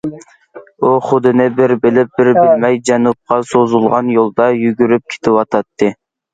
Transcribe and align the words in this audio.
ئۇ 0.87 0.93
خۇدىنى 1.09 1.45
بىر 1.59 1.73
بىلىپ، 1.83 2.09
بىر 2.23 2.31
بىلمەي 2.39 2.81
جەنۇبقا 2.91 3.39
سوزۇلغان 3.53 4.13
يولدا 4.19 4.51
يۈگۈرۈپ 4.65 5.17
كېتىۋاتاتتى. 5.17 5.97